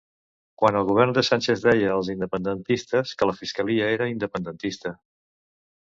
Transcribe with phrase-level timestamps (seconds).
[0.61, 4.99] Quan el govern de Sánchez deia als independentistes que la fiscalia era independentista.